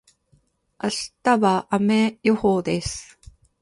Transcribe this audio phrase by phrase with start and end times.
[0.81, 0.89] 明
[1.21, 3.19] 日は雨予報です。